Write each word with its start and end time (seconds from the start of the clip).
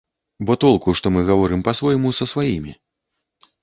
Бо 0.49 0.55
толку 0.63 0.95
што 1.01 1.13
мы 1.17 1.23
гаворым 1.29 1.63
па-свойму 1.71 2.17
са 2.23 2.31
сваімі? 2.35 2.79